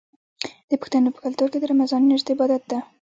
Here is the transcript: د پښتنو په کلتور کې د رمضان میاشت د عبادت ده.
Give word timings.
د 0.69 0.71
پښتنو 0.81 1.13
په 1.15 1.19
کلتور 1.25 1.47
کې 1.51 1.59
د 1.59 1.65
رمضان 1.71 2.01
میاشت 2.05 2.25
د 2.27 2.29
عبادت 2.35 2.63
ده. 2.71 2.79